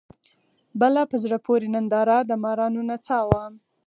بله 0.81 1.01
په 1.11 1.15
زړه 1.23 1.37
پورې 1.45 1.67
ننداره 1.73 2.17
د 2.29 2.31
مارانو 2.43 2.81
نڅا 2.89 3.19
وه. 3.29 3.43